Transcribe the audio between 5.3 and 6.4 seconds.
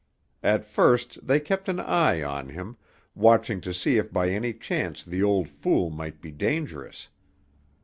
fool might be